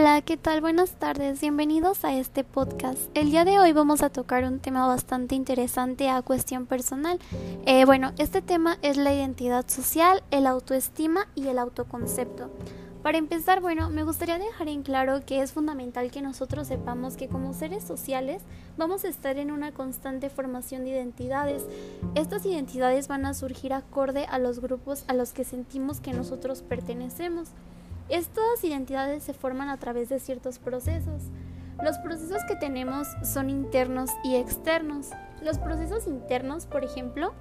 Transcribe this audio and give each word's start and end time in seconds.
Hola, 0.00 0.22
¿qué 0.22 0.38
tal? 0.38 0.62
Buenas 0.62 0.92
tardes, 0.92 1.42
bienvenidos 1.42 2.06
a 2.06 2.16
este 2.16 2.42
podcast. 2.42 2.98
El 3.12 3.30
día 3.30 3.44
de 3.44 3.58
hoy 3.58 3.74
vamos 3.74 4.02
a 4.02 4.08
tocar 4.08 4.44
un 4.44 4.58
tema 4.58 4.86
bastante 4.86 5.34
interesante 5.34 6.08
a 6.08 6.22
cuestión 6.22 6.64
personal. 6.64 7.18
Eh, 7.66 7.84
bueno, 7.84 8.12
este 8.16 8.40
tema 8.40 8.78
es 8.80 8.96
la 8.96 9.12
identidad 9.12 9.68
social, 9.68 10.22
el 10.30 10.46
autoestima 10.46 11.28
y 11.34 11.48
el 11.48 11.58
autoconcepto. 11.58 12.50
Para 13.02 13.18
empezar, 13.18 13.60
bueno, 13.60 13.90
me 13.90 14.02
gustaría 14.02 14.38
dejar 14.38 14.68
en 14.68 14.82
claro 14.84 15.20
que 15.26 15.42
es 15.42 15.52
fundamental 15.52 16.10
que 16.10 16.22
nosotros 16.22 16.68
sepamos 16.68 17.18
que 17.18 17.28
como 17.28 17.52
seres 17.52 17.84
sociales 17.84 18.40
vamos 18.78 19.04
a 19.04 19.08
estar 19.08 19.36
en 19.36 19.50
una 19.50 19.72
constante 19.72 20.30
formación 20.30 20.84
de 20.84 20.92
identidades. 20.92 21.66
Estas 22.14 22.46
identidades 22.46 23.06
van 23.06 23.26
a 23.26 23.34
surgir 23.34 23.74
acorde 23.74 24.24
a 24.24 24.38
los 24.38 24.60
grupos 24.60 25.04
a 25.08 25.12
los 25.12 25.32
que 25.32 25.44
sentimos 25.44 26.00
que 26.00 26.14
nosotros 26.14 26.62
pertenecemos. 26.62 27.50
Estas 28.10 28.64
identidades 28.64 29.22
se 29.22 29.32
forman 29.32 29.68
a 29.68 29.76
través 29.76 30.08
de 30.08 30.18
ciertos 30.18 30.58
procesos. 30.58 31.22
Los 31.80 31.96
procesos 31.98 32.42
que 32.48 32.56
tenemos 32.56 33.06
son 33.22 33.48
internos 33.48 34.10
y 34.24 34.34
externos. 34.34 35.10
Los 35.42 35.58
procesos 35.58 36.08
internos, 36.08 36.66
por 36.66 36.82
ejemplo, 36.82 37.32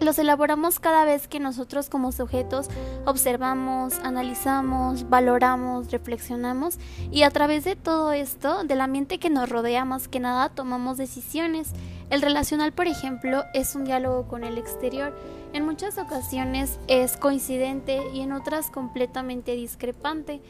los 0.00 0.18
elaboramos 0.18 0.80
cada 0.80 1.04
vez 1.04 1.28
que 1.28 1.40
nosotros 1.40 1.88
como 1.88 2.12
sujetos 2.12 2.68
observamos, 3.06 3.98
analizamos, 4.00 5.08
valoramos, 5.08 5.90
reflexionamos 5.90 6.78
y 7.10 7.22
a 7.22 7.30
través 7.30 7.64
de 7.64 7.76
todo 7.76 8.12
esto, 8.12 8.64
del 8.64 8.80
ambiente 8.80 9.18
que 9.18 9.30
nos 9.30 9.48
rodea 9.48 9.84
más 9.84 10.08
que 10.08 10.20
nada, 10.20 10.48
tomamos 10.48 10.96
decisiones. 10.96 11.72
El 12.10 12.22
relacional, 12.22 12.72
por 12.72 12.86
ejemplo, 12.86 13.44
es 13.54 13.74
un 13.74 13.84
diálogo 13.84 14.28
con 14.28 14.44
el 14.44 14.58
exterior 14.58 15.14
en 15.54 15.64
muchas 15.64 15.98
ocasiones 15.98 16.80
es 16.88 17.16
coincidente 17.16 18.02
y 18.12 18.22
en 18.22 18.32
otras 18.32 18.70
completamente 18.70 19.54
discrepante. 19.54 20.40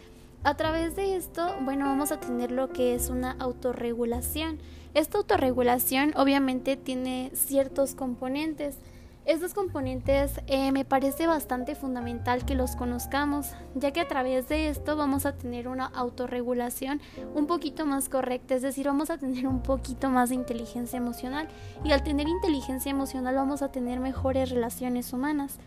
A 0.44 0.56
través 0.56 0.96
de 0.96 1.14
esto, 1.14 1.55
bueno, 1.61 1.84
vamos 1.84 2.11
a 2.11 2.20
tener 2.20 2.50
lo 2.50 2.72
que 2.72 2.94
es 2.94 3.11
una 3.11 3.33
autorregulación. 3.33 4.61
Esta 4.94 5.19
autorregulación 5.19 6.14
obviamente 6.16 6.78
tiene 6.78 7.30
ciertos 7.34 7.94
componentes. 7.94 8.78
Estos 9.27 9.55
componentes 9.55 10.33
eh, 10.48 10.70
me 10.70 10.84
parece 10.84 11.27
bastante 11.27 11.75
fundamental 11.75 12.44
que 12.44 12.55
los 12.55 12.77
conozcamos, 12.77 13.53
ya 13.75 13.91
que 13.91 14.00
a 14.00 14.06
través 14.06 14.50
de 14.50 14.69
esto 14.69 14.97
vamos 14.97 15.25
a 15.25 15.33
tener 15.33 15.67
una 15.67 15.86
autorregulación 15.86 17.00
un 17.34 17.47
poquito 17.47 17.86
más 17.86 18.11
correcta, 18.11 18.55
es 18.55 18.61
decir, 18.61 18.84
vamos 18.84 19.08
a 19.08 19.17
tener 19.17 19.47
un 19.47 19.62
poquito 19.62 20.11
más 20.11 20.28
de 20.28 20.34
inteligencia 20.34 20.98
emocional 20.98 21.48
y 21.84 21.92
al 21.92 22.02
tener 22.02 22.28
inteligencia 22.28 22.91
emocional 22.91 23.34
vamos 23.34 23.62
a 23.62 23.72
tener 23.72 23.98
mejores 23.98 24.50
relaciones 24.50 25.11
humanas. 25.14 25.58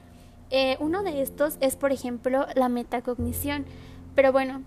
Eh, 0.51 0.77
uno 0.79 1.01
de 1.01 1.23
estos 1.23 1.57
es, 1.59 1.75
por 1.75 1.91
ejemplo, 1.91 2.45
la 2.53 2.69
metacognición. 2.69 3.65
Pero 4.13 4.31
bueno, 4.31 4.61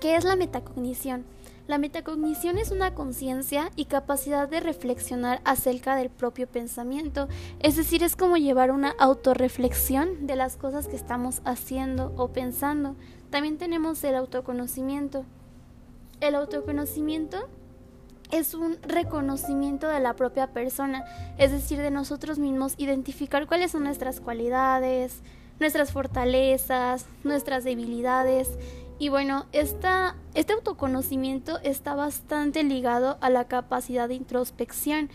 ¿qué 0.00 0.16
es 0.16 0.24
la 0.24 0.34
metacognición? 0.34 1.26
La 1.66 1.78
metacognición 1.78 2.58
es 2.58 2.70
una 2.70 2.94
conciencia 2.94 3.70
y 3.74 3.86
capacidad 3.86 4.46
de 4.46 4.60
reflexionar 4.60 5.40
acerca 5.44 5.96
del 5.96 6.10
propio 6.10 6.46
pensamiento, 6.46 7.26
es 7.58 7.76
decir, 7.76 8.02
es 8.02 8.16
como 8.16 8.36
llevar 8.36 8.70
una 8.70 8.94
autorreflexión 8.98 10.26
de 10.26 10.36
las 10.36 10.58
cosas 10.58 10.88
que 10.88 10.96
estamos 10.96 11.40
haciendo 11.46 12.12
o 12.18 12.28
pensando. 12.28 12.96
También 13.30 13.56
tenemos 13.56 14.04
el 14.04 14.14
autoconocimiento. 14.14 15.24
El 16.20 16.34
autoconocimiento 16.34 17.48
es 18.30 18.52
un 18.52 18.76
reconocimiento 18.82 19.88
de 19.88 20.00
la 20.00 20.16
propia 20.16 20.48
persona, 20.48 21.02
es 21.38 21.50
decir, 21.50 21.78
de 21.78 21.90
nosotros 21.90 22.38
mismos, 22.38 22.74
identificar 22.76 23.46
cuáles 23.46 23.70
son 23.70 23.84
nuestras 23.84 24.20
cualidades, 24.20 25.22
nuestras 25.60 25.92
fortalezas, 25.92 27.06
nuestras 27.22 27.64
debilidades 27.64 28.50
y 28.98 29.08
bueno, 29.08 29.46
esta, 29.52 30.16
este 30.34 30.52
autoconocimiento 30.52 31.58
está 31.62 31.94
bastante 31.94 32.62
ligado 32.62 33.18
a 33.20 33.30
la 33.30 33.44
capacidad 33.44 34.08
de 34.08 34.14
introspección. 34.14 35.10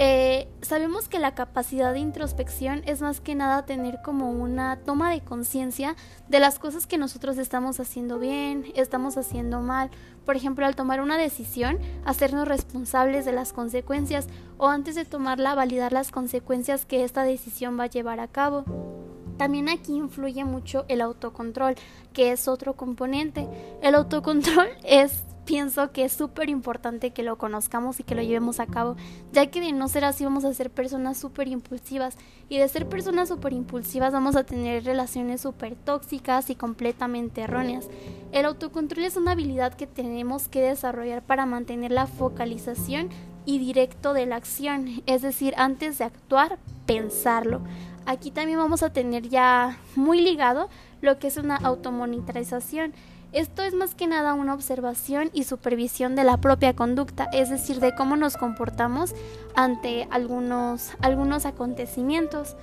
Eh, 0.00 0.48
sabemos 0.62 1.08
que 1.08 1.18
la 1.18 1.34
capacidad 1.34 1.92
de 1.92 1.98
introspección 1.98 2.82
es 2.86 3.02
más 3.02 3.20
que 3.20 3.34
nada 3.34 3.66
tener 3.66 4.00
como 4.02 4.30
una 4.30 4.76
toma 4.76 5.10
de 5.10 5.20
conciencia 5.20 5.96
de 6.28 6.38
las 6.38 6.60
cosas 6.60 6.86
que 6.86 6.98
nosotros 6.98 7.36
estamos 7.36 7.80
haciendo 7.80 8.18
bien, 8.20 8.66
estamos 8.76 9.16
haciendo 9.16 9.60
mal. 9.60 9.90
Por 10.24 10.36
ejemplo, 10.36 10.64
al 10.64 10.76
tomar 10.76 11.00
una 11.00 11.18
decisión, 11.18 11.78
hacernos 12.04 12.46
responsables 12.46 13.24
de 13.24 13.32
las 13.32 13.52
consecuencias 13.52 14.28
o 14.56 14.68
antes 14.68 14.94
de 14.94 15.04
tomarla, 15.04 15.56
validar 15.56 15.92
las 15.92 16.12
consecuencias 16.12 16.86
que 16.86 17.02
esta 17.02 17.24
decisión 17.24 17.78
va 17.78 17.84
a 17.84 17.88
llevar 17.88 18.20
a 18.20 18.28
cabo. 18.28 19.07
También 19.38 19.68
aquí 19.68 19.94
influye 19.94 20.44
mucho 20.44 20.84
el 20.88 21.00
autocontrol, 21.00 21.76
que 22.12 22.32
es 22.32 22.48
otro 22.48 22.74
componente. 22.74 23.46
El 23.80 23.94
autocontrol 23.94 24.68
es 24.84 25.22
pienso 25.48 25.92
que 25.92 26.04
es 26.04 26.12
súper 26.12 26.50
importante 26.50 27.12
que 27.12 27.22
lo 27.22 27.38
conozcamos 27.38 28.00
y 28.00 28.02
que 28.02 28.14
lo 28.14 28.20
llevemos 28.20 28.60
a 28.60 28.66
cabo, 28.66 28.96
ya 29.32 29.46
que 29.46 29.62
de 29.62 29.72
no 29.72 29.88
ser 29.88 30.04
así 30.04 30.22
vamos 30.22 30.44
a 30.44 30.52
ser 30.52 30.68
personas 30.68 31.16
súper 31.16 31.48
impulsivas 31.48 32.18
y 32.50 32.58
de 32.58 32.68
ser 32.68 32.86
personas 32.86 33.30
súper 33.30 33.54
impulsivas 33.54 34.12
vamos 34.12 34.36
a 34.36 34.44
tener 34.44 34.84
relaciones 34.84 35.40
súper 35.40 35.74
tóxicas 35.74 36.50
y 36.50 36.54
completamente 36.54 37.40
erróneas. 37.40 37.88
El 38.30 38.44
autocontrol 38.44 39.06
es 39.06 39.16
una 39.16 39.30
habilidad 39.30 39.72
que 39.72 39.86
tenemos 39.86 40.48
que 40.48 40.60
desarrollar 40.60 41.22
para 41.22 41.46
mantener 41.46 41.92
la 41.92 42.06
focalización 42.06 43.08
y 43.46 43.58
directo 43.58 44.12
de 44.12 44.26
la 44.26 44.36
acción, 44.36 45.02
es 45.06 45.22
decir, 45.22 45.54
antes 45.56 45.96
de 45.96 46.04
actuar, 46.04 46.58
pensarlo 46.84 47.62
aquí 48.08 48.30
también 48.30 48.58
vamos 48.58 48.82
a 48.82 48.90
tener 48.90 49.28
ya 49.28 49.78
muy 49.94 50.22
ligado 50.22 50.70
lo 51.02 51.18
que 51.18 51.26
es 51.26 51.36
una 51.36 51.56
automonitorización. 51.56 52.94
Esto 53.32 53.62
es 53.62 53.74
más 53.74 53.94
que 53.94 54.06
nada 54.06 54.32
una 54.32 54.54
observación 54.54 55.28
y 55.34 55.44
supervisión 55.44 56.16
de 56.16 56.24
la 56.24 56.38
propia 56.38 56.74
conducta, 56.74 57.28
es 57.34 57.50
decir, 57.50 57.80
de 57.80 57.94
cómo 57.94 58.16
nos 58.16 58.38
comportamos 58.38 59.14
ante 59.54 60.08
algunos, 60.10 60.92
algunos 61.02 61.44
acontecimientos. 61.44 62.56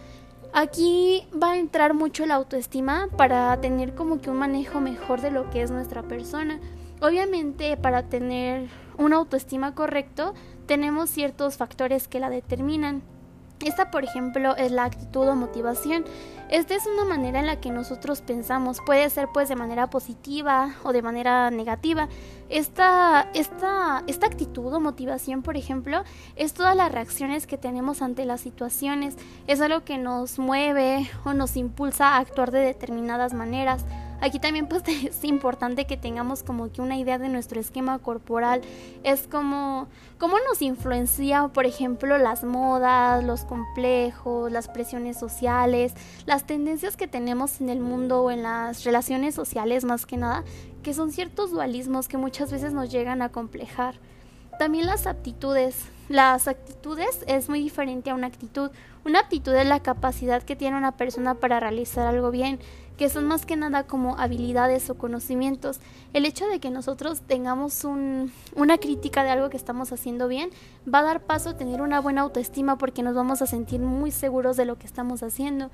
Aquí 0.51 1.28
va 1.31 1.51
a 1.51 1.57
entrar 1.57 1.94
mucho 1.94 2.25
la 2.25 2.35
autoestima 2.35 3.07
para 3.16 3.56
tener 3.62 3.94
como 3.94 4.22
que 4.22 4.31
un 4.31 4.38
manejo 4.38 4.81
mejor 4.81 5.22
de 5.22 5.29
lo 5.29 5.51
que 5.51 5.62
es 5.62 5.69
nuestra 5.69 6.01
persona. 6.01 6.59
Obviamente 7.01 7.77
para 7.77 8.01
tener 8.01 8.67
una 8.97 9.17
autoestima 9.17 9.75
correcto 9.75 10.33
tenemos 10.66 11.12
ciertos 11.12 11.57
factores 11.57 12.07
que 12.07 12.19
la 12.19 12.31
determinan. 12.31 13.03
Esta, 13.63 13.89
por 13.89 14.03
ejemplo, 14.03 14.55
es 14.57 14.71
la 14.71 14.83
actitud 14.83 15.27
o 15.27 15.35
motivación. 15.35 16.03
Esta 16.49 16.75
es 16.75 16.85
una 16.85 17.05
manera 17.05 17.39
en 17.39 17.47
la 17.47 17.59
que 17.59 17.71
nosotros 17.71 18.21
pensamos. 18.21 18.79
Puede 18.85 19.09
ser 19.09 19.29
pues 19.33 19.49
de 19.49 19.55
manera 19.55 19.89
positiva 19.89 20.75
o 20.83 20.91
de 20.93 21.01
manera 21.01 21.49
negativa. 21.49 22.07
Esta, 22.49 23.27
esta, 23.33 24.03
esta 24.07 24.27
actitud 24.27 24.71
o 24.73 24.79
motivación, 24.79 25.41
por 25.41 25.57
ejemplo, 25.57 26.03
es 26.35 26.53
todas 26.53 26.75
las 26.75 26.91
reacciones 26.91 27.47
que 27.47 27.57
tenemos 27.57 28.01
ante 28.01 28.25
las 28.25 28.41
situaciones. 28.41 29.15
Es 29.47 29.61
algo 29.61 29.83
que 29.83 29.97
nos 29.97 30.38
mueve 30.38 31.09
o 31.23 31.33
nos 31.33 31.55
impulsa 31.57 32.09
a 32.09 32.17
actuar 32.17 32.51
de 32.51 32.59
determinadas 32.59 33.33
maneras. 33.33 33.85
Aquí 34.21 34.39
también 34.39 34.67
pues 34.67 34.83
es 34.87 35.23
importante 35.23 35.85
que 35.85 35.97
tengamos 35.97 36.43
como 36.43 36.71
que 36.71 36.81
una 36.81 36.97
idea 36.97 37.17
de 37.17 37.29
nuestro 37.29 37.59
esquema 37.59 37.99
corporal. 37.99 38.61
Es 39.03 39.27
como 39.27 39.87
cómo 40.17 40.37
nos 40.47 40.61
influencia, 40.61 41.47
por 41.49 41.65
ejemplo, 41.65 42.17
las 42.17 42.43
modas, 42.43 43.23
los 43.23 43.43
complejos, 43.43 44.51
las 44.51 44.67
presiones 44.67 45.17
sociales, 45.17 45.93
las 46.25 46.45
tendencias 46.45 46.97
que 46.97 47.07
tenemos 47.07 47.61
en 47.61 47.69
el 47.69 47.79
mundo 47.79 48.23
o 48.23 48.31
en 48.31 48.43
las 48.43 48.83
relaciones 48.83 49.35
sociales 49.35 49.83
más 49.83 50.05
que 50.05 50.17
nada, 50.17 50.43
que 50.83 50.93
son 50.93 51.11
ciertos 51.11 51.51
dualismos 51.51 52.07
que 52.07 52.17
muchas 52.17 52.51
veces 52.51 52.73
nos 52.73 52.91
llegan 52.91 53.21
a 53.21 53.29
complejar. 53.29 53.95
También 54.57 54.85
las 54.85 55.05
aptitudes. 55.05 55.89
Las 56.07 56.47
actitudes 56.47 57.23
es 57.27 57.49
muy 57.49 57.61
diferente 57.61 58.09
a 58.09 58.15
una 58.15 58.27
actitud. 58.27 58.69
Una 59.03 59.19
aptitud 59.19 59.53
es 59.53 59.67
la 59.67 59.81
capacidad 59.81 60.43
que 60.43 60.55
tiene 60.55 60.77
una 60.77 60.93
persona 60.93 61.35
para 61.35 61.59
realizar 61.59 62.07
algo 62.07 62.31
bien 62.31 62.59
que 62.97 63.09
son 63.09 63.25
más 63.25 63.45
que 63.45 63.56
nada 63.56 63.83
como 63.83 64.18
habilidades 64.18 64.89
o 64.89 64.95
conocimientos. 64.95 65.80
El 66.13 66.25
hecho 66.25 66.47
de 66.47 66.59
que 66.59 66.69
nosotros 66.69 67.21
tengamos 67.21 67.83
un, 67.83 68.31
una 68.56 68.77
crítica 68.77 69.24
de 69.24 69.31
algo 69.31 69.50
que 69.50 69.57
estamos 69.57 69.92
haciendo 69.92 70.27
bien 70.27 70.50
va 70.92 71.00
a 71.00 71.03
dar 71.03 71.21
paso 71.21 71.50
a 71.50 71.57
tener 71.57 71.81
una 71.81 72.00
buena 72.00 72.21
autoestima 72.21 72.77
porque 72.77 73.03
nos 73.03 73.15
vamos 73.15 73.42
a 73.42 73.47
sentir 73.47 73.81
muy 73.81 74.12
seguros 74.12 74.56
de 74.56 74.65
lo 74.65 74.77
que 74.77 74.88
estamos 74.88 75.24
haciendo. 75.24 75.71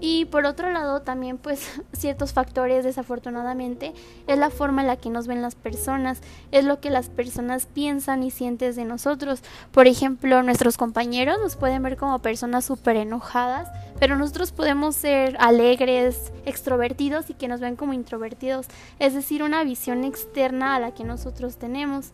Y 0.00 0.24
por 0.26 0.46
otro 0.46 0.70
lado 0.70 1.02
también 1.02 1.36
pues 1.36 1.68
ciertos 1.92 2.32
factores 2.32 2.84
desafortunadamente 2.84 3.92
es 4.26 4.38
la 4.38 4.50
forma 4.50 4.82
en 4.82 4.88
la 4.88 4.96
que 4.96 5.10
nos 5.10 5.26
ven 5.26 5.42
las 5.42 5.56
personas, 5.56 6.20
es 6.52 6.64
lo 6.64 6.80
que 6.80 6.90
las 6.90 7.08
personas 7.08 7.66
piensan 7.66 8.22
y 8.22 8.30
sienten 8.30 8.62
de 8.62 8.84
nosotros. 8.84 9.42
Por 9.72 9.86
ejemplo, 9.86 10.42
nuestros 10.42 10.76
compañeros 10.76 11.38
nos 11.40 11.56
pueden 11.56 11.82
ver 11.82 11.96
como 11.96 12.18
personas 12.20 12.64
súper 12.64 12.96
enojadas, 12.96 13.68
pero 14.02 14.16
nosotros 14.16 14.50
podemos 14.50 14.96
ser 14.96 15.36
alegres, 15.38 16.32
extrovertidos 16.44 17.30
y 17.30 17.34
que 17.34 17.46
nos 17.46 17.60
ven 17.60 17.76
como 17.76 17.92
introvertidos, 17.92 18.66
es 18.98 19.14
decir, 19.14 19.44
una 19.44 19.62
visión 19.62 20.02
externa 20.02 20.74
a 20.74 20.80
la 20.80 20.92
que 20.92 21.04
nosotros 21.04 21.56
tenemos. 21.56 22.10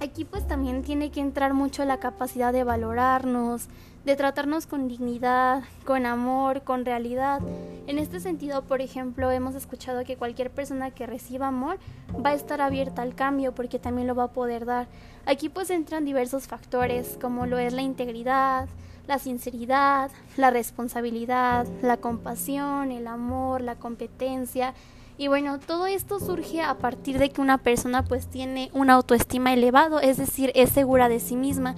Aquí 0.00 0.24
pues 0.24 0.46
también 0.46 0.84
tiene 0.84 1.10
que 1.10 1.18
entrar 1.18 1.54
mucho 1.54 1.84
la 1.84 1.98
capacidad 1.98 2.52
de 2.52 2.62
valorarnos, 2.62 3.66
de 4.04 4.14
tratarnos 4.14 4.66
con 4.66 4.86
dignidad, 4.86 5.64
con 5.84 6.06
amor, 6.06 6.62
con 6.62 6.84
realidad. 6.84 7.40
En 7.88 7.98
este 7.98 8.20
sentido, 8.20 8.62
por 8.62 8.80
ejemplo, 8.80 9.28
hemos 9.32 9.56
escuchado 9.56 10.04
que 10.04 10.16
cualquier 10.16 10.52
persona 10.52 10.92
que 10.92 11.08
reciba 11.08 11.48
amor 11.48 11.80
va 12.24 12.30
a 12.30 12.34
estar 12.34 12.60
abierta 12.60 13.02
al 13.02 13.16
cambio 13.16 13.56
porque 13.56 13.80
también 13.80 14.06
lo 14.06 14.14
va 14.14 14.24
a 14.24 14.32
poder 14.32 14.66
dar. 14.66 14.86
Aquí 15.26 15.48
pues 15.48 15.70
entran 15.70 16.04
diversos 16.04 16.46
factores 16.46 17.18
como 17.20 17.46
lo 17.46 17.58
es 17.58 17.72
la 17.72 17.82
integridad, 17.82 18.68
la 19.06 19.18
sinceridad, 19.18 20.10
la 20.36 20.50
responsabilidad, 20.50 21.66
la 21.82 21.96
compasión, 21.96 22.92
el 22.92 23.06
amor, 23.06 23.60
la 23.60 23.76
competencia. 23.76 24.74
Y 25.18 25.28
bueno, 25.28 25.58
todo 25.58 25.86
esto 25.86 26.20
surge 26.20 26.62
a 26.62 26.78
partir 26.78 27.18
de 27.18 27.30
que 27.30 27.40
una 27.40 27.58
persona 27.58 28.04
pues 28.04 28.26
tiene 28.26 28.70
una 28.72 28.94
autoestima 28.94 29.52
elevado, 29.52 30.00
es 30.00 30.16
decir, 30.16 30.52
es 30.54 30.70
segura 30.70 31.08
de 31.08 31.20
sí 31.20 31.36
misma. 31.36 31.74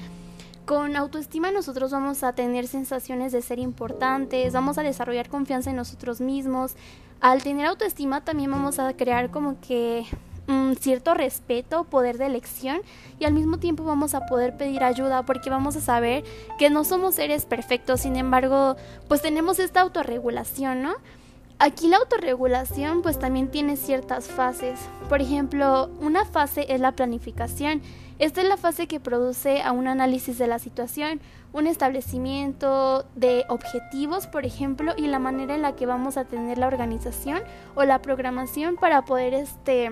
Con 0.67 0.97
autoestima 0.97 1.51
nosotros 1.51 1.91
vamos 1.91 2.23
a 2.23 2.35
tener 2.35 2.67
sensaciones 2.67 3.33
de 3.33 3.43
ser 3.43 3.59
importantes, 3.59 4.55
vamos 4.55 4.79
a 4.79 4.83
desarrollar 4.83 5.29
confianza 5.29 5.71
en 5.71 5.77
nosotros 5.77 6.21
mismos. 6.21 6.75
Al 7.21 7.43
tener 7.43 7.67
autoestima 7.67 8.25
también 8.25 8.51
vamos 8.51 8.79
a 8.79 8.95
crear 8.97 9.31
como 9.31 9.61
que 9.61 10.07
un 10.49 10.77
cierto 10.77 11.15
respeto, 11.15 11.85
poder 11.85 12.19
de 12.19 12.27
elección 12.27 12.81
y 13.19 13.25
al 13.25 13.33
mismo 13.33 13.59
tiempo 13.59 13.85
vamos 13.85 14.15
a 14.15 14.27
poder 14.27 14.57
pedir 14.57 14.83
ayuda 14.83 15.25
porque 15.25 15.51
vamos 15.51 15.77
a 15.77 15.81
saber 15.81 16.25
que 16.59 16.71
no 16.71 16.85
somos 16.85 17.15
seres 17.15 17.47
perfectos, 17.47 18.03
sin 18.03 18.17
embargo, 18.17 18.77
pues 19.09 19.23
tenemos 19.23 19.59
esta 19.59 19.81
autorregulación, 19.81 20.83
¿no? 20.83 20.95
Aquí 21.59 21.89
la 21.89 21.99
autorregulación 21.99 23.03
pues 23.03 23.19
también 23.19 23.49
tiene 23.49 23.77
ciertas 23.77 24.27
fases. 24.27 24.81
Por 25.09 25.23
ejemplo, 25.23 25.89
una 26.01 26.25
fase 26.25 26.67
es 26.69 26.81
la 26.81 26.93
planificación. 26.93 27.81
Esta 28.19 28.43
es 28.43 28.49
la 28.49 28.57
fase 28.57 28.87
que 28.87 29.01
produce 29.01 29.63
a 29.63 29.73
un 29.73 29.89
análisis 29.89 30.37
de 30.39 30.47
la 30.47 30.59
situación, 30.59 31.21
un 31.53 31.67
establecimiento 31.67 33.07
de 33.15 33.45
objetivos, 33.49 34.27
por 34.27 34.45
ejemplo, 34.45 34.95
y 34.97 35.07
la 35.07 35.19
manera 35.19 35.55
en 35.55 35.63
la 35.63 35.75
que 35.75 35.87
vamos 35.87 36.17
a 36.17 36.25
tener 36.25 36.59
la 36.59 36.67
organización 36.67 37.41
o 37.75 37.85
la 37.85 38.03
programación 38.03 38.77
para 38.77 39.05
poder 39.05 39.35
este 39.35 39.91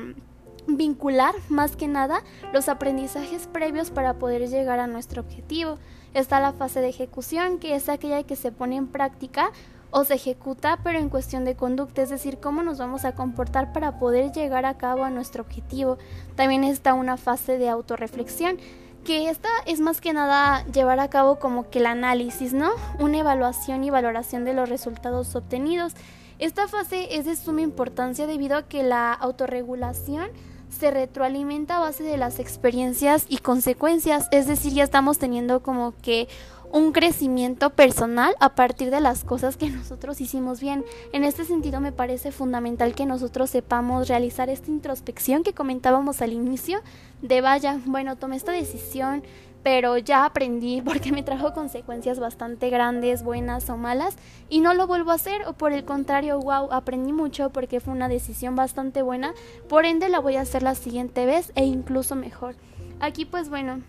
vincular 0.66 1.34
más 1.48 1.76
que 1.76 1.88
nada 1.88 2.22
los 2.52 2.68
aprendizajes 2.68 3.46
previos 3.46 3.90
para 3.90 4.14
poder 4.14 4.48
llegar 4.48 4.78
a 4.78 4.86
nuestro 4.86 5.22
objetivo. 5.22 5.78
Está 6.14 6.40
la 6.40 6.52
fase 6.52 6.80
de 6.80 6.88
ejecución, 6.88 7.58
que 7.58 7.74
es 7.74 7.88
aquella 7.88 8.22
que 8.22 8.36
se 8.36 8.52
pone 8.52 8.76
en 8.76 8.86
práctica 8.86 9.50
o 9.90 10.04
se 10.04 10.14
ejecuta, 10.14 10.78
pero 10.82 10.98
en 10.98 11.10
cuestión 11.10 11.44
de 11.44 11.54
conducta, 11.54 12.02
es 12.02 12.08
decir, 12.10 12.38
cómo 12.38 12.62
nos 12.62 12.78
vamos 12.78 13.04
a 13.04 13.14
comportar 13.14 13.72
para 13.72 13.98
poder 13.98 14.32
llegar 14.32 14.64
a 14.64 14.78
cabo 14.78 15.04
a 15.04 15.10
nuestro 15.10 15.42
objetivo. 15.42 15.98
También 16.34 16.64
está 16.64 16.94
una 16.94 17.18
fase 17.18 17.58
de 17.58 17.68
autorreflexión, 17.68 18.56
que 19.04 19.28
esta 19.28 19.50
es 19.66 19.80
más 19.80 20.00
que 20.00 20.12
nada 20.12 20.64
llevar 20.66 20.98
a 21.00 21.10
cabo 21.10 21.38
como 21.38 21.68
que 21.68 21.80
el 21.80 21.86
análisis, 21.86 22.52
¿no? 22.54 22.70
Una 23.00 23.18
evaluación 23.18 23.84
y 23.84 23.90
valoración 23.90 24.44
de 24.44 24.54
los 24.54 24.68
resultados 24.68 25.34
obtenidos. 25.36 25.94
Esta 26.38 26.68
fase 26.68 27.16
es 27.16 27.26
de 27.26 27.36
suma 27.36 27.60
importancia 27.60 28.26
debido 28.26 28.56
a 28.56 28.62
que 28.62 28.82
la 28.82 29.12
autorregulación 29.12 30.30
se 30.78 30.90
retroalimenta 30.90 31.76
a 31.76 31.80
base 31.80 32.02
de 32.02 32.16
las 32.16 32.38
experiencias 32.38 33.26
y 33.28 33.38
consecuencias, 33.38 34.28
es 34.32 34.46
decir, 34.46 34.72
ya 34.72 34.84
estamos 34.84 35.18
teniendo 35.18 35.62
como 35.62 35.94
que 36.02 36.28
un 36.72 36.92
crecimiento 36.92 37.70
personal 37.70 38.34
a 38.40 38.54
partir 38.54 38.90
de 38.90 39.00
las 39.00 39.24
cosas 39.24 39.56
que 39.56 39.68
nosotros 39.70 40.20
hicimos 40.20 40.60
bien. 40.60 40.84
En 41.12 41.22
este 41.22 41.44
sentido 41.44 41.80
me 41.80 41.92
parece 41.92 42.32
fundamental 42.32 42.94
que 42.94 43.06
nosotros 43.06 43.50
sepamos 43.50 44.08
realizar 44.08 44.48
esta 44.48 44.70
introspección 44.70 45.42
que 45.42 45.52
comentábamos 45.52 46.22
al 46.22 46.32
inicio 46.32 46.80
de 47.20 47.40
vaya, 47.40 47.78
bueno, 47.84 48.16
tomé 48.16 48.36
esta 48.36 48.52
decisión, 48.52 49.22
pero 49.62 49.98
ya 49.98 50.24
aprendí 50.24 50.82
porque 50.84 51.12
me 51.12 51.22
trajo 51.22 51.52
consecuencias 51.52 52.18
bastante 52.18 52.70
grandes, 52.70 53.22
buenas 53.22 53.68
o 53.70 53.76
malas, 53.76 54.16
y 54.48 54.60
no 54.60 54.74
lo 54.74 54.86
vuelvo 54.86 55.10
a 55.10 55.14
hacer, 55.14 55.46
o 55.46 55.52
por 55.52 55.72
el 55.72 55.84
contrario, 55.84 56.38
wow, 56.40 56.72
aprendí 56.72 57.12
mucho 57.12 57.50
porque 57.50 57.80
fue 57.80 57.94
una 57.94 58.08
decisión 58.08 58.56
bastante 58.56 59.02
buena, 59.02 59.34
por 59.68 59.84
ende 59.84 60.08
la 60.08 60.18
voy 60.18 60.36
a 60.36 60.42
hacer 60.42 60.62
la 60.62 60.74
siguiente 60.74 61.26
vez 61.26 61.52
e 61.54 61.64
incluso 61.64 62.14
mejor. 62.14 62.54
Aquí 63.00 63.24
pues 63.24 63.48
bueno, 63.48 63.80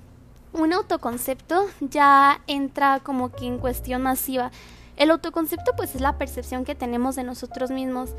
un 0.54 0.72
autoconcepto 0.72 1.66
ya 1.80 2.42
entra 2.48 3.00
como 3.00 3.31
que 3.31 3.46
en 3.46 3.58
cuestión 3.58 4.04
masiva. 4.04 4.52
El 4.98 5.10
autoconcepto 5.10 5.72
pues 5.75 5.96
es 5.96 6.02
la 6.02 6.18
percepción 6.18 6.64
que 6.64 6.75
tenemos 6.75 7.16
de 7.16 7.24
nosotros 7.24 7.72
mismos. 7.72 8.12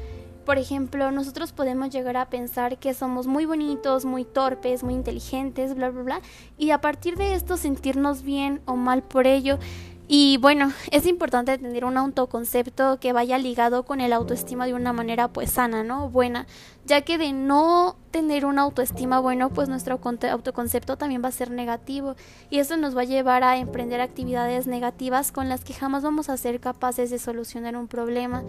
Por 0.44 0.58
ejemplo, 0.58 1.11
nosotros 1.11 1.52
podemos 1.52 1.91
llegar 1.91 2.17
a 2.17 2.29
pensar 2.29 2.79
que 2.79 2.93
somos 2.93 3.26
muy 3.26 3.46
bonitos, 3.46 4.05
muy 4.05 4.25
torpes, 4.25 4.82
muy 4.82 4.94
inteligentes, 4.94 5.75
bla, 5.75 5.91
bla, 5.91 6.02
bla, 6.02 6.20
y 6.58 6.70
a 6.70 6.81
partir 6.81 7.17
de 7.17 7.35
esto 7.35 7.56
sentirnos 7.56 8.23
bien 8.23 8.61
o 8.67 8.76
mal 8.76 9.02
por 9.02 9.26
ello. 9.26 9.58
Y 10.06 10.37
bueno, 10.37 10.71
es 10.91 11.06
importante 11.06 11.56
tener 11.56 11.85
un 11.87 11.97
autoconcepto 11.97 13.01
que 13.01 13.15
vaya 13.15 13.39
ligado 13.39 13.85
con 13.85 14.03
el 14.03 14.12
autoestima 14.12 14.67
de 14.67 14.75
una 14.75 14.93
manera 14.93 15.29
pues 15.29 15.51
sana, 15.51 15.83
¿no? 15.83 16.11
Buena, 16.11 16.47
ya 16.85 17.01
que 17.01 17.17
de 17.17 17.33
no 17.33 17.97
tener 18.11 18.45
una 18.45 18.62
autoestima 18.62 19.19
bueno, 19.21 19.49
pues 19.49 19.71
nuestro 19.71 19.99
autoconcepto 20.31 20.99
también 20.99 21.25
va 21.25 21.29
a 21.29 21.33
ser 21.33 21.51
negativo 21.51 22.17
y 22.51 22.59
eso 22.59 22.77
nos 22.77 22.95
va 22.95 23.01
a 23.01 23.05
llevar 23.05 23.45
a 23.45 23.56
emprender 23.56 24.03
actividades 24.03 24.67
negativas 24.67 25.33
con 25.33 25.49
las 25.49 25.65
que 25.65 25.73
jamás 25.73 26.03
vamos 26.03 26.29
a 26.29 26.37
ser 26.37 26.61
capaces 26.61 27.09
de 27.09 27.19
solucionar 27.19 27.75
un 27.75 27.89
problema. 27.89 28.43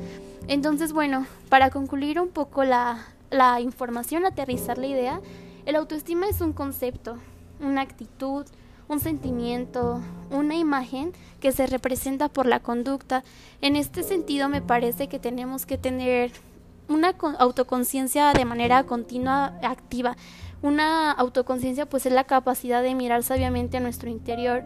Entonces, 0.50 0.92
bueno, 0.92 1.26
para 1.48 1.70
concluir 1.70 2.20
un 2.20 2.30
poco 2.30 2.66
la, 2.66 3.06
la 3.32 3.62
información, 3.62 4.26
aterrizar 4.26 4.78
la 4.78 4.88
idea, 4.88 5.22
el 5.66 5.78
autoestima 5.78 6.28
es 6.28 6.42
un 6.42 6.52
concepto, 6.52 7.18
una 7.62 7.82
actitud, 7.82 8.46
un 8.88 9.00
sentimiento, 9.00 10.02
una 10.30 10.56
imagen 10.56 11.14
que 11.40 11.52
se 11.52 11.68
representa 11.68 12.30
por 12.30 12.46
la 12.46 12.60
conducta. 12.60 13.24
En 13.62 13.76
este 13.76 14.04
sentido 14.04 14.50
me 14.50 14.62
parece 14.62 15.08
que 15.08 15.20
tenemos 15.20 15.66
que 15.66 15.78
tener 15.78 16.32
una 16.88 17.16
autoconciencia 17.40 18.34
de 18.34 18.46
manera 18.46 18.84
continua 18.84 19.58
activa. 19.64 20.16
Una 20.62 21.12
autoconciencia 21.12 21.86
pues 21.86 22.06
es 22.06 22.14
la 22.14 22.24
capacidad 22.24 22.82
de 22.82 22.96
mirar 22.96 23.24
sabiamente 23.24 23.78
a 23.78 23.82
nuestro 23.82 24.10
interior. 24.10 24.64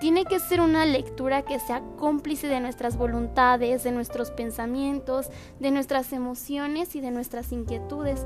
Tiene 0.00 0.24
que 0.24 0.40
ser 0.40 0.60
una 0.60 0.84
lectura 0.84 1.42
que 1.42 1.60
sea 1.60 1.82
cómplice 1.98 2.48
de 2.48 2.60
nuestras 2.60 2.96
voluntades, 2.96 3.84
de 3.84 3.92
nuestros 3.92 4.30
pensamientos, 4.30 5.28
de 5.60 5.70
nuestras 5.70 6.12
emociones 6.12 6.94
y 6.96 7.00
de 7.00 7.10
nuestras 7.10 7.52
inquietudes 7.52 8.24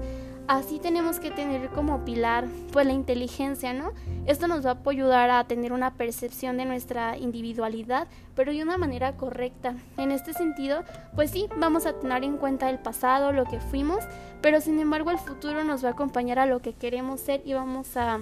así 0.48 0.78
tenemos 0.78 1.18
que 1.18 1.30
tener 1.30 1.68
como 1.70 2.04
pilar 2.04 2.46
pues 2.72 2.86
la 2.86 2.92
inteligencia, 2.92 3.72
¿no? 3.72 3.92
Esto 4.26 4.46
nos 4.46 4.64
va 4.64 4.72
a 4.72 4.90
ayudar 4.90 5.30
a 5.30 5.44
tener 5.44 5.72
una 5.72 5.94
percepción 5.94 6.56
de 6.56 6.64
nuestra 6.64 7.16
individualidad, 7.16 8.06
pero 8.34 8.52
de 8.52 8.62
una 8.62 8.78
manera 8.78 9.16
correcta. 9.16 9.74
En 9.96 10.12
este 10.12 10.32
sentido, 10.32 10.84
pues 11.14 11.30
sí, 11.30 11.48
vamos 11.56 11.86
a 11.86 11.94
tener 11.94 12.24
en 12.24 12.36
cuenta 12.36 12.70
el 12.70 12.78
pasado, 12.78 13.32
lo 13.32 13.44
que 13.44 13.60
fuimos, 13.60 14.04
pero 14.40 14.60
sin 14.60 14.78
embargo 14.78 15.10
el 15.10 15.18
futuro 15.18 15.64
nos 15.64 15.84
va 15.84 15.88
a 15.88 15.92
acompañar 15.92 16.38
a 16.38 16.46
lo 16.46 16.60
que 16.60 16.72
queremos 16.72 17.20
ser 17.20 17.42
y 17.44 17.54
vamos 17.54 17.96
a, 17.96 18.20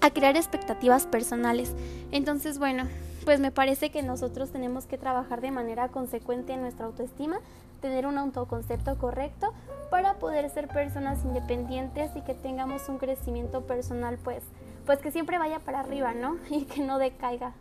a 0.00 0.10
crear 0.10 0.36
expectativas 0.36 1.06
personales. 1.06 1.74
Entonces, 2.12 2.58
bueno, 2.58 2.84
pues 3.26 3.40
me 3.40 3.50
parece 3.50 3.90
que 3.90 4.04
nosotros 4.04 4.52
tenemos 4.52 4.86
que 4.86 4.98
trabajar 4.98 5.40
de 5.40 5.50
manera 5.50 5.88
consecuente 5.88 6.52
en 6.52 6.60
nuestra 6.60 6.86
autoestima, 6.86 7.40
tener 7.80 8.06
un 8.06 8.18
autoconcepto 8.18 8.96
correcto 8.98 9.52
para 9.90 10.14
poder 10.14 10.48
ser 10.48 10.68
personas 10.68 11.24
independientes 11.24 12.12
y 12.14 12.20
que 12.20 12.34
tengamos 12.34 12.88
un 12.88 12.98
crecimiento 12.98 13.62
personal 13.62 14.16
pues 14.22 14.44
pues 14.86 15.00
que 15.00 15.10
siempre 15.10 15.38
vaya 15.38 15.58
para 15.58 15.80
arriba, 15.80 16.14
¿no? 16.14 16.38
Y 16.50 16.66
que 16.66 16.80
no 16.80 16.98
decaiga. 16.98 17.52